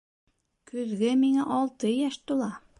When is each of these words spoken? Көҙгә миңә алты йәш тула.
Көҙгә 0.71 1.13
миңә 1.25 1.47
алты 1.61 1.95
йәш 1.95 2.21
тула. 2.31 2.53